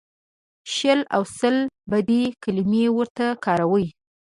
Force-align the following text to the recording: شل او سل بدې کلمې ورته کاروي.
شل 0.75 0.99
او 1.15 1.21
سل 1.37 1.55
بدې 1.91 2.23
کلمې 2.43 2.85
ورته 2.97 3.25
کاروي. 3.45 3.87